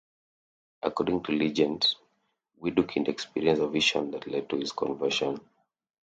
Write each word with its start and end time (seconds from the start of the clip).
According 0.81 1.21
to 1.25 1.31
legend, 1.33 1.85
Widukind 2.59 3.07
experienced 3.07 3.61
a 3.61 3.67
vision 3.67 4.09
that 4.09 4.25
led 4.25 4.49
to 4.49 4.55
his 4.57 4.71
conversion. 4.71 5.39